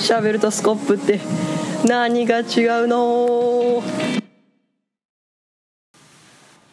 [0.00, 1.20] シャベルとスコップって。
[1.86, 2.44] 何が違う
[2.88, 3.82] の？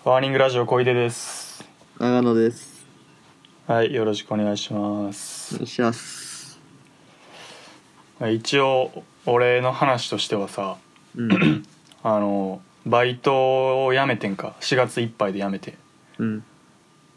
[0.05, 1.66] ワーニングラジオ小出です。
[2.00, 2.86] 長野です。
[3.68, 6.57] はいよろしくお願いしまおす願いします。
[8.32, 10.78] 一応俺の話としてはさ
[11.18, 11.66] うん。
[12.04, 14.55] あのバイトを辞めてんか。
[14.62, 15.75] 4月いっぱいで辞めて。
[16.18, 16.44] うん。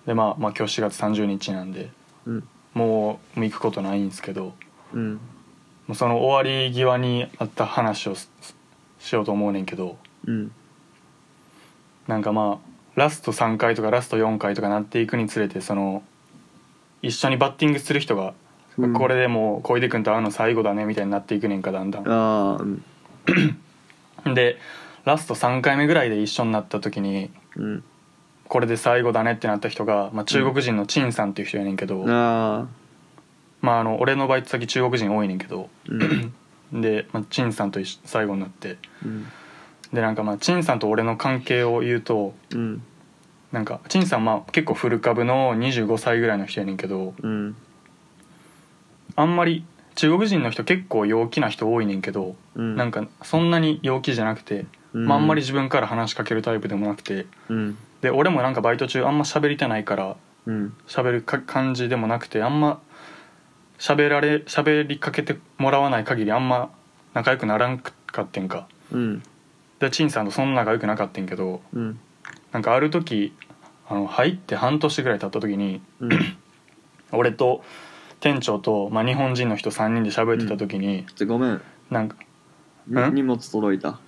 [0.06, 1.88] でまあまあ今日4月30日なんで
[2.26, 2.48] うん。
[2.74, 4.54] もうもう行くことないんですけど
[4.92, 5.20] うん
[5.94, 8.28] その終わり際にあった話をし
[8.98, 10.52] しようと思うねんけどうん。
[12.06, 16.02] なんかまあラスト3回とかラスト4回とかなっていくにつれてその
[17.02, 18.34] 一緒にバッティングする人が、
[18.76, 18.92] うん。
[18.92, 22.08] これでもう小出君と会うの最後だねみたいになっていくねんかだんだん。
[22.08, 22.84] ああうん。
[24.34, 24.58] で
[25.04, 27.84] ラスト3回目ぐらいで一緒になった時にうん。
[28.50, 32.66] これで最後だねってなった人が、まあ、中国人の陳さんっていう人やねんけど、ああ
[33.60, 35.68] まあ、あの俺のバイト先中国人多いねんけど。
[35.88, 36.34] うん。
[36.80, 38.78] で、まあ、陳さんと最後になって。
[39.04, 39.26] うん。
[39.92, 42.82] でなんかまあ陳さんと俺の関係を言うとうん。
[43.52, 47.56] なんか陳さんまあ結構古株の25歳ぐらいの人やねんけどうん。
[49.16, 49.64] あんまり
[49.96, 52.76] 中国人の人結構陽気な人多いねんけど、うん。
[52.76, 55.06] なんかそんなに陽気じゃなくて、うん。
[55.06, 57.78] まあ、あんまり自分から話しかけるタイプでもなくてうん。
[58.00, 60.74] で俺もなんかバイト中あんま喋りたないからうん。
[60.86, 62.80] 喋るか感じでもなくてあんま
[63.80, 66.70] 喋られ喋りかけてもらわない限りあんま
[67.14, 67.92] 仲良くならんか
[68.22, 68.68] ってんか。
[68.92, 69.22] うん。
[69.80, 71.98] で陳さんとそんな仲良くなかったんけどうん。
[72.52, 73.32] なんかある時
[73.88, 76.10] あの入って半年ぐらい経った時にうん。
[77.10, 77.64] 俺と
[78.20, 81.62] 店長と、まあ、日本人の人3人で喋ってた時に、ちょごめん。
[81.90, 82.16] なんか
[82.86, 83.14] ん？
[83.14, 83.98] に荷物届いた。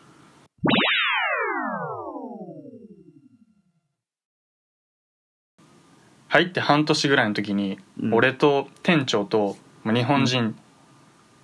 [6.28, 8.14] 入って半年ぐらいの時に、うん。
[8.14, 10.54] 俺と店長と、まあ、日本人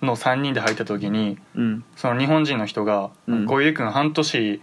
[0.01, 1.83] の3人で入った時にうん。
[1.95, 3.45] その日本人の人が「うん。
[3.45, 4.61] 小出君半年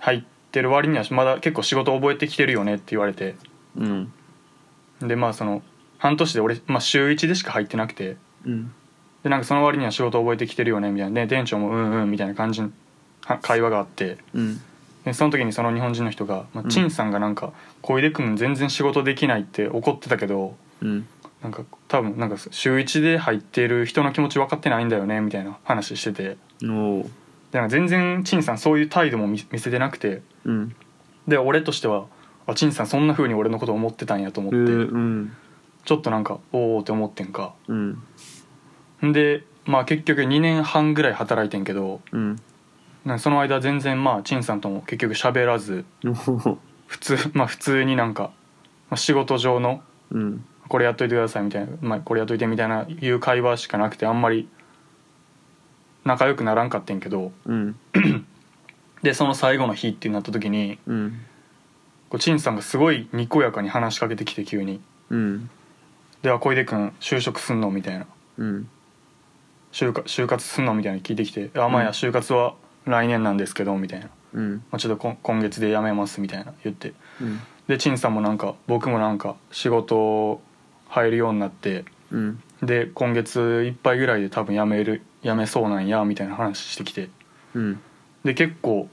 [0.00, 0.22] 入っ
[0.52, 3.34] てる割にはまだ結構仕事覚えてきてるよね」って言われて。
[3.76, 4.12] うん。
[5.00, 5.62] でまあその
[5.98, 8.16] 半年で俺、まあ、週1でしか入ってなくて。
[8.46, 8.72] うん。
[9.22, 11.22] でなんかその割には仕事覚えてきてるよねみたいな。
[11.22, 12.70] で店長も「うんうん」みたいな感じの
[13.24, 14.18] は会話があって。
[14.34, 14.60] うん。
[15.04, 21.06] でその時にその日本人の人が、まあ、陳さんがなんか「小出君全然仕事できない」って怒ってたけどうん
[21.44, 26.38] なんか多分なんか週1で入ってる人の気持ち分かってないんだよねみたいな話してて。
[26.66, 27.02] おお
[27.52, 30.22] でなんか全然陳さんそういう態度も見見せてなくて。
[30.46, 30.74] うん。
[31.28, 32.06] で俺としては
[32.46, 35.36] あ陳さんそんな風に俺のこと思ってたんやと思えって、ーうん。
[35.84, 37.52] ちょっとなんかおおって思ってんか。
[37.68, 38.02] うん。
[39.04, 42.40] んでまあ結局2年半ぐらい働いてんけどうん。
[43.04, 45.84] なんかその間全然まあ陳さんとも結局喋らず
[46.86, 48.32] 普通まあ普通になんか
[48.88, 50.44] まあ仕事上のうん
[50.74, 54.48] これやっといてくださいみたいな、まあ、これやっといてみたいないう会話しかなくてあんまり
[56.02, 57.76] 仲良くならんかってんけどうん。
[59.04, 61.20] でその最後の日ってなった時にうん。
[62.08, 64.80] こう陳さんがすごいにこやかに話しかけてきて急に。
[65.10, 65.48] うん
[66.22, 68.06] 「では小出君就職すんの?」みたいな。
[68.38, 68.68] うん
[69.70, 72.54] 「就活就活すんの?」みたいな聞いてきて「あまあいや就活は
[72.84, 74.08] 来年なんですけど」みたいな。
[74.32, 76.94] うん「まあ、ちょっと今月で辞めます」みたいな言って。
[77.20, 77.40] うん。
[77.68, 80.42] で陳さんもなんか僕もなんか仕事
[80.94, 82.42] 入るようになってうん。
[82.62, 87.10] で今月いっぱいぐらいで多分辞める辞めそうなんやみたいな話してきて。
[87.54, 87.80] うん。
[88.24, 88.88] で結構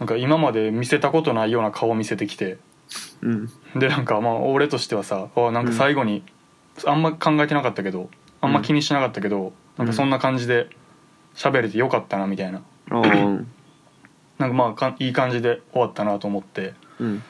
[0.00, 2.56] なんか今まで見せたことないような顔見せてきて。
[3.20, 3.50] うん。
[3.76, 6.22] でなんかまあ俺としてはさあなんか最後に、
[6.86, 8.08] あんま考えてなかったけど
[8.40, 10.68] あんま気にしなかったけど、なんかそんな感じで
[11.34, 12.62] 喋れてよかったなみたいな。
[12.90, 13.44] おー
[14.38, 17.22] なんかまあかいい感じで終わったなと思ってうん。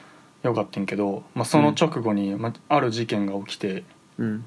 [0.45, 3.83] よかったんけど、まあ、その直後に、まあ、ある事件が起きて
[4.19, 4.45] うん。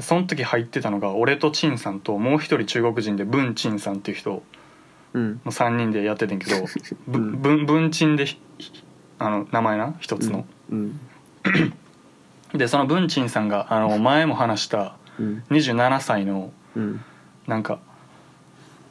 [0.00, 4.42] その時入ってたのが俺と陳さんともう一人中国人で文陳さんっていう人
[5.12, 5.40] うん。
[5.44, 6.66] の3人でやっててんけど
[7.06, 7.42] ぶうん。
[7.42, 8.38] 文文陳でひ
[9.18, 10.46] あの名前な一つの。
[10.70, 11.00] うん。
[12.54, 15.44] でその文鎮さんがあの前も話したうん。
[15.50, 17.00] 27歳のうん。
[17.46, 17.78] なんか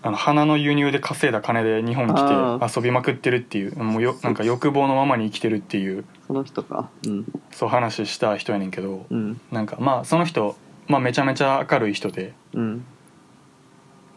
[0.05, 6.03] あの花の輸入で稼いだ金で日本来あて遊びまくってるっていうもうよなんか欲望のままに生きてるっていう。
[6.27, 6.89] その人か。
[7.07, 7.25] うん。
[7.51, 9.39] そう話した人やねんけどうん。
[9.51, 10.57] なんかまあその人、
[10.87, 12.85] まあ、めちゃめちゃ明るい人でうん。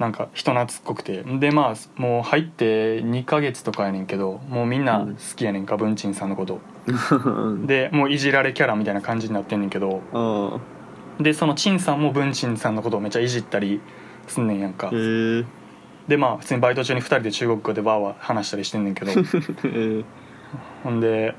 [0.00, 1.22] なんか人懐っこくて。
[1.22, 6.60] でまあもう入って2ヶ月とかやねんけどもうみんな好きやねんか文鎮さんのこと。
[7.64, 10.60] でもういじられキャラみたいな感じになってんねんけど。
[11.20, 13.80] でその陳さんも文鎮さんのことをめっちゃいじったり
[14.26, 14.88] すんねんやんか。
[14.88, 15.44] へえ
[16.08, 19.12] でまあ普通にバイト中に2人で中国語でバーは話したりしてんねんけど。
[20.84, 21.34] ほんで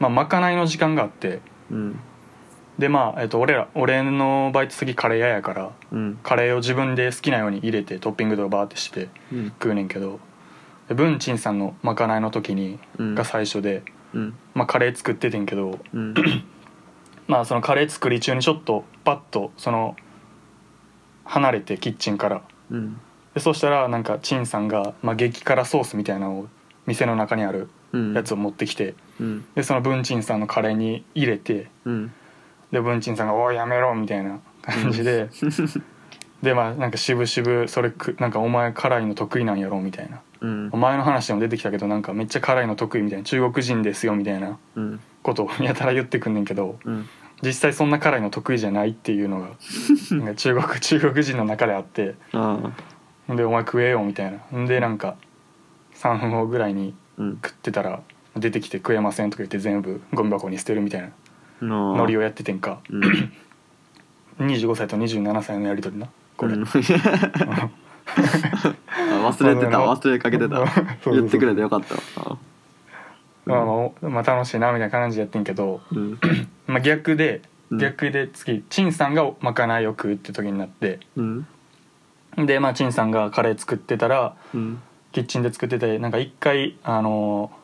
[0.00, 1.40] まあまかないの時間があって。
[1.70, 2.00] うん。
[2.78, 6.18] でまあ、えっと、俺ら俺のバイト先カレー屋やからうん。
[6.22, 9.46] カレーを自分で好きなように入れてトッピングとかバーってしてうん。
[9.48, 10.20] 食うねんけど。
[10.88, 13.14] で文鎮さんのまかないの時に、うん。
[13.14, 13.82] が最初で、
[14.14, 14.34] うん。
[14.54, 16.14] まあ、カレー作っててんけどうん。
[17.26, 19.96] まあそのカレー作り中にちょっとパッとその
[21.24, 23.00] 離れてキッチンからうん
[23.38, 26.48] でそしたらなんか陳さんが、まあ、激辛ソースみたいなのを
[26.86, 28.12] 店の中にあるうん。
[28.14, 29.44] やつを持ってきてうん。
[29.54, 32.12] でその文鎮さんのカレーに入れてうん。
[32.72, 35.28] で文鎮さんが「おいやめろ」みたいな感じで
[36.42, 40.20] でまあなんか渋々それくなんかお前辛いの得意なんやろみたいな。
[40.40, 40.68] うん。
[40.72, 45.00] お前の話でも出てきたけどなんかめっちゃ辛いの得意みたいな中国人ですよみたいなうん。
[45.22, 47.08] ことをやたら言ってくんねんけどうん。
[47.42, 49.48] 実際そんな辛いの得意じゃないっていうのが
[50.34, 52.70] 中国中国人の中であってああ
[53.28, 54.58] で「お前食えよ」みたいな。
[54.58, 54.66] ん。
[54.66, 55.16] でなんか
[55.94, 57.38] 3分後ぐらいにうん。
[57.42, 58.00] 食ってたら
[58.36, 61.10] 出てきて「食えません」とか言って全部ゴミ箱に捨てるみたいな
[61.66, 62.80] のノリをやっててんか。
[62.90, 63.02] うん。
[64.38, 66.08] 25歳と27歳のやり取りな。
[66.36, 66.62] これ、うん。
[66.68, 66.68] あ
[69.30, 69.78] 忘れてた。
[69.78, 70.56] 忘れかけてた。
[70.56, 71.14] そうそうそう。
[71.14, 71.94] 言ってくれてよかった。
[72.22, 72.38] わ
[73.44, 76.18] まあまあおまあ楽しいなみたいな感じでやってんけど、うん。
[76.68, 77.78] まあ、逆でうん。
[77.78, 81.46] 逆で次陳さんがまかないを食うって時になってうん
[82.46, 84.82] でまあ陳さんがカレー作ってたらうん。
[85.10, 87.58] キッチンで作っててなんか一回あのー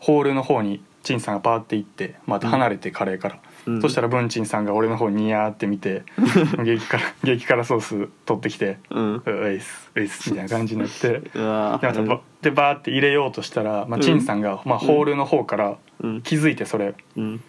[0.00, 3.82] ホールの方に陳さんがパーって行ってまた離れてカレーから、うん。
[3.82, 6.04] そしたら文鎮さんが俺の方にニヤーって見て
[6.62, 14.00] 激辛激辛ソース取ってきてうん「うういっすういっす」みたいな感じになってでまたばでバーって入れようとしたら、まあ、うん。
[14.00, 16.22] 陳さんが、まあ、ホールの方からうん。
[16.22, 16.94] 気づいてそれ。
[17.16, 17.42] うん。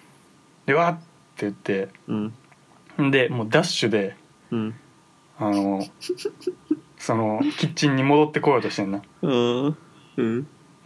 [0.66, 1.02] でわーって
[1.42, 2.14] 言ってう
[3.04, 3.12] ん。
[3.12, 4.16] でもうダッシュで
[4.52, 4.76] うん
[5.40, 5.86] あの
[6.98, 9.78] そのキッチンに戻ってこようとしてんなうん
[10.18, 10.22] う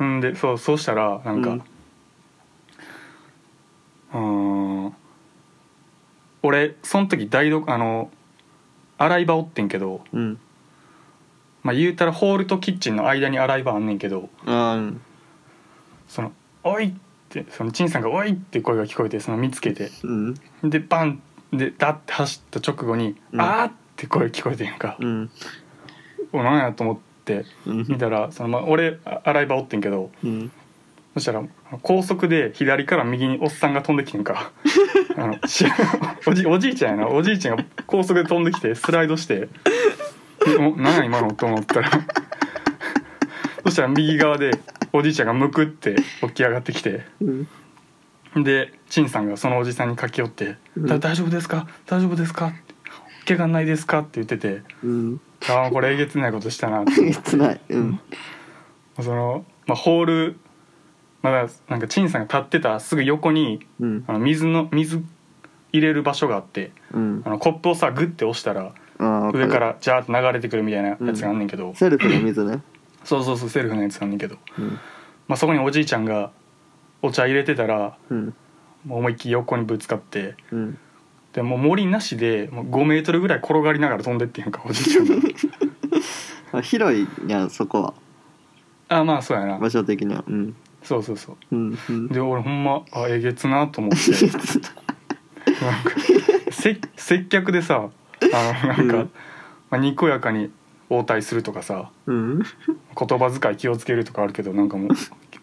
[0.04, 1.50] んんでそうそうしたらなんか
[4.14, 4.94] うーん
[6.44, 8.12] 俺その時台所あの
[8.98, 10.40] 洗い場おってんけどうん
[11.64, 14.98] まあ言うたらホールとキッチンの間に洗い場あんねんけどあー
[16.08, 16.32] その
[16.64, 16.94] 「おい!」っ
[17.30, 21.22] てその陳さんが「おい!」って声が聞こえてその見つけてうんでバン
[21.52, 25.30] でダッて走った直後に「うんあー!」って声聞こえてんか、うん。
[26.31, 27.86] おなんやと思ってうん。
[27.88, 30.12] 見たらその、まあ、俺あ洗い場おってんけど。
[30.24, 30.51] うん。
[31.13, 31.44] そしたら
[31.84, 34.51] 高速で左から右におっさんが飛んできてんか。
[35.16, 35.63] あのし
[36.25, 37.12] おじおじいちゃんやな。
[37.12, 39.48] おじいちゃんが高速で飛んできてスライドして
[40.48, 41.89] 「えお何や今の?」と思ったら。
[43.63, 44.51] そしたら右側で
[44.92, 47.06] おじいちゃんがむくって起き上がってきて。
[47.22, 48.44] うん。
[48.44, 51.68] で陳さんがそのおじさんに駆け寄って「うんだ大丈夫ですか？
[51.86, 52.51] 大丈夫ですか?」
[53.25, 56.94] 怪我ないですか?」って言っててうん「ああこれえげつないことしたな」って。
[57.02, 57.62] えげつない。
[57.70, 58.00] うん。
[59.00, 60.36] その、まあ、ホール
[61.22, 64.04] まだなんか陳さんが立ってたすぐ横にうん。
[64.08, 65.04] あの水の水
[65.72, 67.22] 入れる場所があってうん。
[67.25, 72.62] あのコップをさグッて押したら上からジャーッと流れてくるみたいなやつがあんねんけど、セルフの水ね。
[73.04, 74.80] そうそうそうセルフのやつあんねんけど、うん。
[75.28, 76.31] まあ、そこにおじいちゃんが
[77.02, 78.34] お茶入れてたらうん。
[78.86, 80.78] もう思いっきり横にぶつかってうん
[81.34, 85.16] でもう森なしでもう5メートルぐらい転がりながら飛んでってんかおじいちゃんが。
[86.60, 87.94] あ広いやんそこは。
[88.90, 89.58] あまあそうやな。
[89.58, 90.24] 場所的には。
[90.28, 90.56] うん。
[90.84, 91.38] そうそうそう。
[91.52, 92.08] うんうん。
[92.10, 94.12] で俺ほんまあえげつなと思って。
[95.66, 95.72] な。
[95.72, 95.92] んか
[96.52, 97.90] せ接客でさ
[98.22, 99.12] あのなんか、うん。
[99.72, 100.52] まあ、にこやかに
[100.90, 102.44] 応対するとかさうん。
[102.96, 104.90] 言葉遣い気をつけるとかあるけどなんかも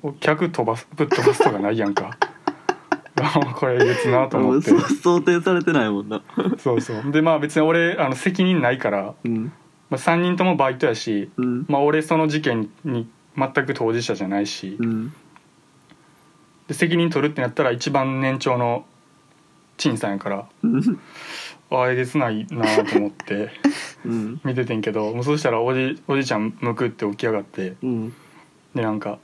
[0.05, 2.17] う客飛ばすぶっ飛ばすとかないやんか。
[2.21, 2.30] あ
[3.55, 4.71] これえげつなと思って。
[4.71, 6.23] そう想定されてないもんな。
[6.59, 7.13] そうそう。
[7.13, 9.53] でまあ別に俺あの責任ないから、うん。
[9.91, 11.67] まあ、3人ともバイトやし、うん。
[11.69, 15.13] まあ、俺その事件に全く当事者じゃないし、うん。
[16.69, 18.85] で責任取るってなったら一番年長の
[19.77, 21.01] 陳さんやからうん。
[21.73, 23.51] あえげつないなと思って
[24.07, 24.41] うん。
[24.45, 28.13] 見ててんけどもうそしたらおじおじいちゃんむくって起き上がってうん。
[28.75, 29.19] でなんか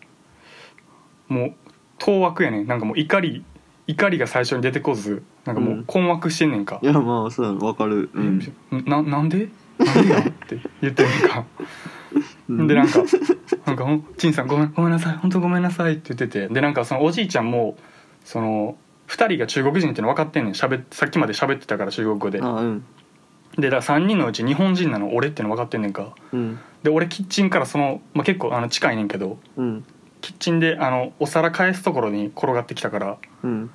[1.28, 1.54] もう
[1.98, 2.66] 当惑やねん。
[2.66, 3.44] なんかもう怒り
[3.86, 6.80] 怒りが最初に出てこずなんかもう困惑してんねんか。
[6.82, 8.10] い、やまあそうわかる。
[8.14, 8.40] うん。
[8.86, 9.02] な。
[9.02, 9.48] なんで？
[9.78, 11.44] なんでやって言ってんねんか、
[12.48, 12.66] うん。
[12.66, 13.04] でなんか
[13.66, 15.16] 「なんか陳さんごめんごめんなさい。
[15.18, 16.48] 本当ごめんなさい」って言ってて。
[16.48, 17.76] でなんかそのおじいちゃんも
[18.24, 18.76] その
[19.08, 20.54] 2人が中国人っていうの分かってんねん。
[20.54, 22.40] しゃべさっきまで喋ってたから中国語で。
[22.42, 22.84] あうん。
[23.56, 26.14] でだから3人のうち日本人なの俺っていうの分かってんねんか。
[26.32, 26.58] うん。
[26.82, 29.38] で俺キッチンからその、まあ、結構あの近いねんけど。
[29.56, 29.84] うん
[30.26, 33.16] キッチンであのお皿返すところに転がってきたから。
[33.44, 33.70] うん。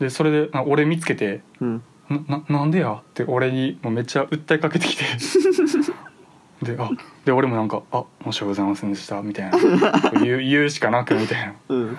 [0.00, 5.04] でそれであ俺見つけてうん「なななんでや?」って俺にもうめっちゃ訴えかけてきて。
[6.62, 6.90] であ
[7.24, 9.58] で俺もなんか「あ申し訳ございませんでした」みたいな。
[10.20, 11.54] 言う 言うしかなくみたいな。
[11.68, 11.98] うん。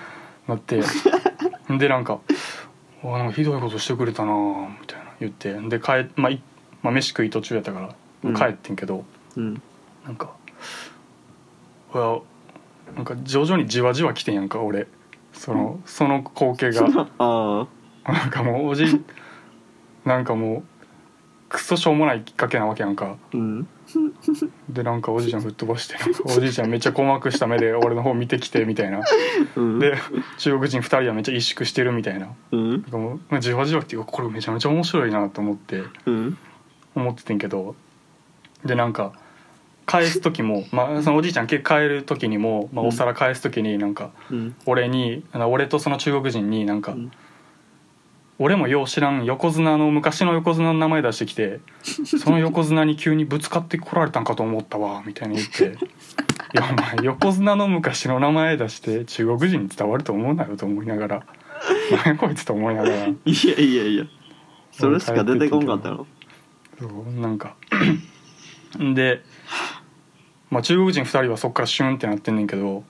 [0.50, 0.82] なって。
[1.70, 2.20] でなんか
[3.02, 4.34] 「「わなんかひどいことしてくれたな」
[4.82, 5.06] みたいな。
[5.22, 5.54] 言って。
[5.54, 6.42] で帰、まあい
[6.84, 9.06] まあ、飯食い途中やったからうん帰ってんけど、
[9.38, 9.62] うん。
[10.06, 10.32] なんか
[11.94, 12.20] うわ
[12.96, 14.88] なんか徐々にじわじわ来てんやんか俺。
[15.34, 16.88] そのその光景が。
[16.88, 18.86] なんかもうおじ
[20.06, 20.64] なんかもう
[21.50, 23.18] クソしょうもないきっかけなわけやんか。
[23.34, 23.68] うん。
[24.70, 29.02] でなんかおじいちゃん吹っ飛ばして おじいちゃんめっちゃ困惑した目で俺の方見てきてみたいな。
[29.56, 29.80] うん。
[29.80, 29.96] で
[30.38, 32.28] 中国人2人はめっちゃ萎縮してるみたいな。
[32.52, 32.72] うん。
[32.72, 36.38] なんかもうまあじわじわっていうかこれめちゃめちゃ面白いなと思ってうん。
[36.96, 37.76] 思っててんけど。
[38.66, 39.14] でなんか
[39.90, 44.56] 返す時も、まあ、そのおじいちゃん帰る時にも、まあ、お皿返す時になんかうん。
[44.68, 47.12] 俺に俺とその中国人になんか、うん。
[48.38, 51.60] 俺もよう知らん横綱の昔の横綱の名前出してきて
[52.06, 55.66] その横綱に急にぶつかってこられたんかと思ったわみたいに言って
[56.54, 61.24] 「いやお前横綱の昔の名前出して中国人に伝わると思うなよ」と思いながら
[62.06, 62.96] 「何やこいつ」と思いながら。
[62.96, 64.06] いやいやいや。
[64.72, 66.06] それしか出てこんかったの？
[66.80, 67.56] そうなんか。
[68.96, 69.24] で、
[70.50, 72.84] まあ、中国人2人はそっからシュンってなってんねんけど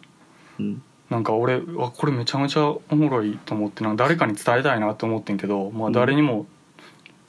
[0.59, 0.81] うん。
[1.09, 6.45] なんか俺わこれめちゃめちゃおもろいと思ってなんか誰かに伝えたいなと思ってんけど、まあ、誰にも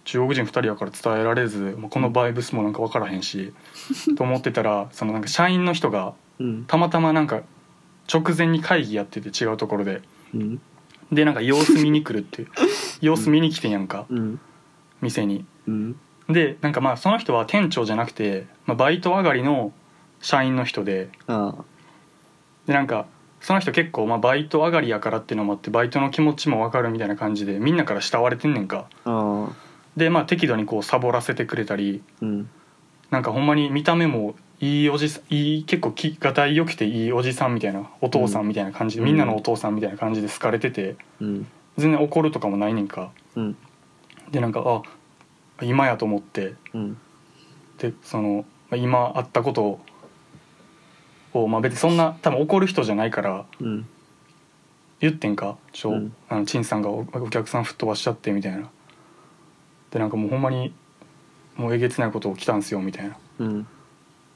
[0.04, 3.54] 中国人2人やから伝えられず、まあ、このバイブスもなんか分からへんし
[4.16, 6.64] と思ってたらそのなんか社員の人がうん。
[6.66, 7.42] たまたまなんか
[8.12, 10.02] 直前に会議やってて違うところで。
[10.34, 10.60] うん。
[11.12, 12.46] でなんか様子見に来るって
[13.00, 14.06] 様子見に来てんやんか。
[14.08, 14.40] うん。
[15.00, 15.44] 店に。
[15.66, 15.96] うん。
[16.28, 19.72] でなんかまあその人は店長じゃなくて、まあ、バイト上がりの
[20.20, 21.08] 社員の人で。
[22.66, 23.06] でなんか
[23.40, 28.86] その人結構まあバイト上がりやからっていうのもあってバイトの気持ちも分かるみたいな感じでみんなから慕われてんねんか。
[29.96, 32.50] でまあ適度にこうサボらせてくれたりうん。
[33.10, 39.06] なんかほんまに見た目もいいおじさんいい結構気がたいよくていいおじさんみたいなお父さんみたいな感じで、うん。
[39.06, 41.46] みんなのお父さんみたいな感じで好かれててうん。
[41.76, 43.10] 全然怒るとかもないねんか。
[43.36, 43.56] うん。
[44.30, 44.82] でなんかあ
[45.64, 46.98] 今やと思ってうん。
[47.78, 49.80] でそのまあ今あったことを、
[51.34, 53.86] まあ、別にそんな多分怒る人じゃないからうん。
[55.00, 55.56] 言ってんか？
[55.72, 56.12] ちょ、うん。
[56.28, 58.68] あの陳さんがおお客さん吹っ飛ばしちゃってみたいな。
[59.90, 60.74] でなんかもうほんまに
[61.56, 63.16] もうえげつないこと起きたんすよみたいな。
[63.38, 63.66] うん。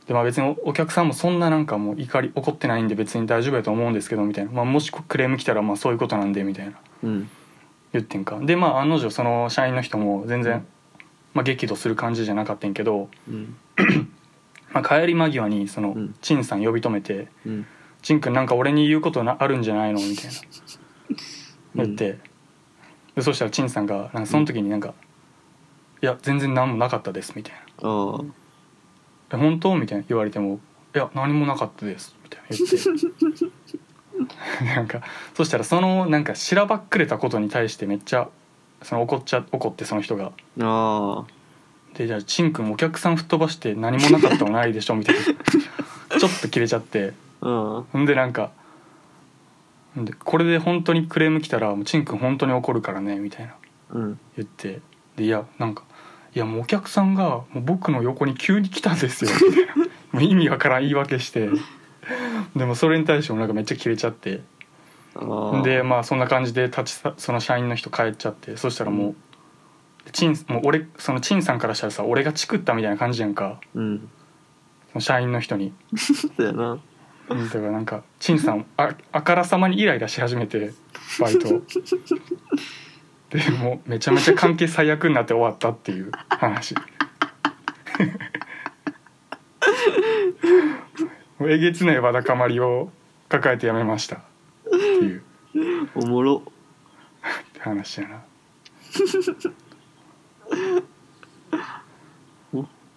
[0.06, 6.72] でまあ別におお客さんもそんななんかもう怒り怒ってないんで別に大丈夫やと思うんですけどみたいな、まあ、もしクレーム来たらまあそういうことなんでみたいな。
[7.02, 7.30] うん。
[7.92, 8.38] 言ってんか？
[8.40, 10.66] でまあ案の定その社員の人も全然、
[11.34, 13.56] まあ、激怒する感じじゃなかったんやけど、うん
[14.74, 16.14] まあ、帰り間際にそのうん。
[16.20, 17.66] 陳さん呼び止めてうん
[18.02, 20.32] 「陳君なんか俺に言うことなあるんじゃないの?」みたいな。
[21.76, 22.18] 言って、
[23.16, 24.94] でそしたら陳さんがなんかその時になんか
[26.02, 27.88] 「いや全然何もなかったです」みたいな。
[27.88, 28.24] ああ
[29.32, 30.60] 「え本当?」みたいな言われても
[30.94, 33.54] 「いや何もなかったです」みたいな言って。
[34.64, 35.02] なんか
[35.34, 38.28] そしたらそのなんかしらばっくれたことに対してめっちゃ
[38.82, 40.32] その怒っちゃ怒ってその人が。
[40.60, 41.24] あ
[41.96, 45.22] 「でじゃあ陳君お客さん吹っ飛ばして何もなかったのないでしょ」みたいな。
[46.18, 47.12] ちょっと切れちゃって。
[47.40, 48.50] ああほんでなんか
[50.24, 53.54] これで本当にクレーム来たら「もうチン君本当に怒るからね」みたいな。
[53.90, 54.18] うん。
[54.36, 54.80] 言って。
[55.16, 55.84] でいやなんか
[56.34, 59.74] 「いやもうお客さんがもう僕の横に急に来たんですよ」みたいな
[60.12, 61.48] もう意味わからん言い訳して。
[62.56, 64.42] でもそれに対してもなんかめっちゃキレちゃって。
[65.62, 68.56] でまあそんな感じで立ちさその社員の人帰っちゃって。
[68.56, 69.14] そしたらもう
[70.12, 73.60] チンもう俺そのチンさんからしたらさ俺がチクったみたいな感じやんか。
[73.74, 74.08] うん。
[74.92, 75.72] その社員の人に。
[75.96, 76.78] そうやな。
[77.28, 80.72] だからなんか陳さんああからさまにイライラし始めて
[81.18, 81.48] バイト
[83.30, 86.74] でもうめちゃめちゃ関係最悪になって終わったっていう話。
[91.38, 92.90] もうえげつないわだかまりを
[93.28, 94.16] 抱えてやめました。
[94.16, 94.20] っ
[94.70, 95.22] ていう。
[95.94, 96.42] おもろ。
[97.58, 98.22] 話やな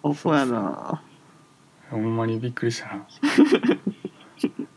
[0.02, 1.02] アホやな。
[1.90, 3.06] ほんまにびっくりしたな。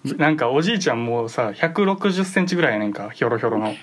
[0.18, 3.68] なんかおじいちゃんもさ1 6 0ンチぐらいやねんかひょろひょろの。
[3.68, 3.74] ああ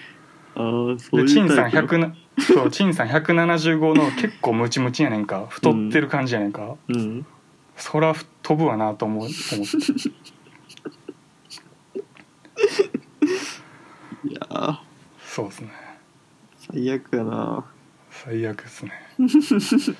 [0.98, 1.94] そうでチンさんタイプ。
[1.96, 7.24] 100なそうチンさん175の結構ムチムチやねんか太ってる感じやねんか、うん。
[7.76, 8.12] そら
[8.42, 9.36] 飛ぶわなと思う思って。
[14.28, 14.76] いやー。
[15.24, 15.70] そうですね。
[16.56, 17.64] 最悪やな
[18.24, 18.92] 最悪ですね。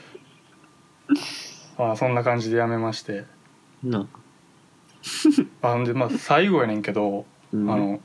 [1.78, 3.26] まあそんな感じでやめまして。
[3.84, 4.08] な。
[5.62, 7.70] あんでまあ最後やねんけど、うん。
[7.70, 8.00] あの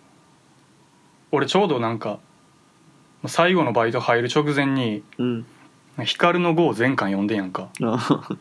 [1.32, 2.20] 俺ちょうどなんか
[3.26, 5.46] 最後のバイト入る直前にうん
[6.06, 7.70] 「光の碁」を全巻読んでんやんか。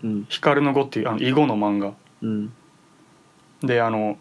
[0.05, 1.95] うん「光の碁」っていうあの囲碁の漫画。
[2.21, 2.52] うん。
[3.62, 4.19] であの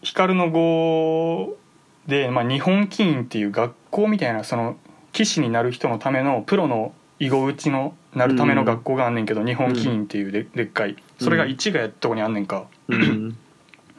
[0.00, 1.58] 光の碁
[2.06, 4.76] で、まあ、日本棋院っていう学校みたいなその
[5.14, 10.96] 棋士になる人のためのプロの囲碁打ちのなるための学校があんねんけど、日本棋院っていうででっかい。
[11.18, 13.36] それが市ヶ谷ってとこにあんねんか、うん。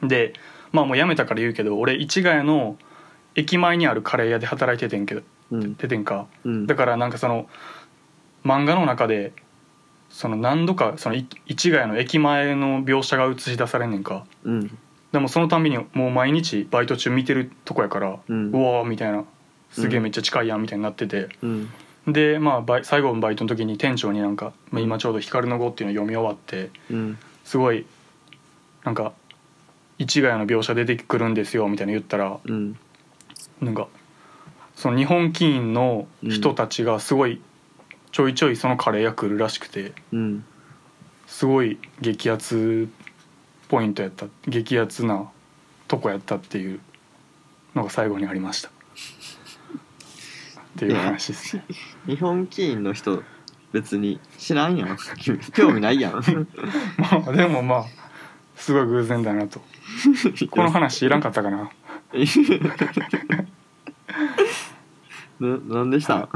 [0.02, 0.34] で
[0.72, 2.76] まあもう辞めたから言うけど俺市ヶ谷の
[3.34, 5.74] 駅前にあるカレー屋で働いててんけどうん。
[5.74, 6.26] ててんか。
[6.44, 6.66] うん。
[6.66, 7.48] だからなんかその
[8.44, 9.32] 漫画の中で
[10.10, 14.26] その何度かそのい市ヶ谷の駅前の描写が映し出されんねんか。
[14.44, 14.78] うん。
[15.12, 19.24] でもそのたんびにもう毎日バイト中見てるとこやから、ううんわーみたいな
[19.80, 21.70] すげえめっちゃ近いやんみたいになってて、うん。
[22.06, 27.18] でまあ最後のバイトの時に店長になんか、まあ、今ちょうど「光の碁」っていうの読み終わってうん。
[27.44, 27.84] すごい
[28.84, 29.12] なんか
[29.98, 32.78] 市ヶ谷の描写出てくるんですよみたいな言ったらうん。
[33.60, 33.88] なんか
[34.74, 37.40] その日本棋院の人たちがすごい
[38.12, 40.44] ちょいちょいそのカレー屋来るらしくてうん。
[41.26, 42.88] すごい激アツ
[43.68, 45.28] ポイントやった激アツな
[45.88, 46.80] とこやったっていう
[47.74, 48.70] のが最後にありました
[50.76, 51.56] っていう話です。
[51.56, 51.64] ね
[52.06, 53.22] 日本棋院の人
[53.72, 54.96] 別に知らんやん。
[55.54, 56.12] 興味ないやん。
[56.98, 57.84] まあでもまあ
[58.54, 59.60] すごい偶然だなと。
[60.50, 61.70] この話いらんかったかな。
[65.40, 66.28] ななんでした？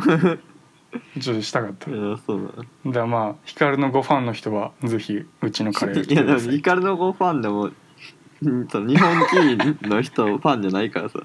[1.20, 1.90] ちょっとしたかった。
[1.90, 2.90] いやそうだ。
[2.92, 6.56] だまあ光の5ファンの人はぜひうちのカレーいやでもてください。
[6.56, 7.70] イカルの5ファンでも
[8.40, 8.92] 日本
[9.26, 11.20] 棋院の人ファンじゃないからさ。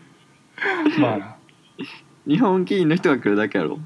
[1.00, 1.36] まあな
[2.28, 3.80] 日本棋院の人が来るだけやろ。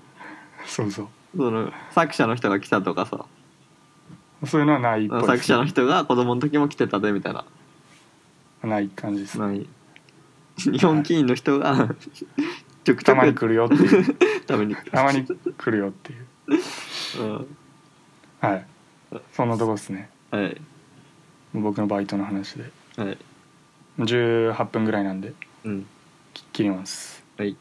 [0.66, 1.08] そうそう。
[1.36, 3.26] その作者の人が来たとかさ。
[4.46, 7.46] そういうのはないっぽい作者の人が子供の時も来てたでみたいな。
[8.64, 9.68] ない感じですない。
[10.58, 11.90] 日本棋院の人が
[12.84, 14.16] ちょくちょたまにく来るよっていう。
[14.48, 14.76] ために。
[14.76, 16.28] たまに来るよっていう。
[17.22, 17.58] うん。
[18.40, 18.66] はい。
[19.34, 20.10] そんなとこですね。
[20.32, 20.62] はい。
[21.54, 22.72] 僕のバイトの話で。
[22.98, 23.18] はい。
[24.00, 25.34] 18分ぐらいなんで。
[25.66, 25.86] うん。
[26.34, 27.24] き切ります。
[27.38, 27.58] はい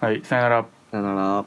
[0.00, 1.44] はいさよならさよなら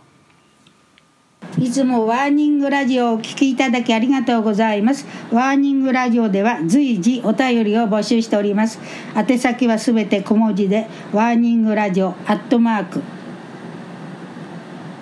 [1.60, 5.05] いつもワーニングラジオをお聞きいただきありがとうございます。
[5.31, 8.80] ワーニングラジオでは随時お便りを募集しております。
[9.15, 13.01] 宛先はすべて小文字で、ワーニングラジオアットマーク、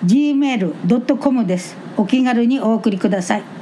[0.04, 1.76] gmail.com です。
[1.96, 3.61] お気軽にお送りください。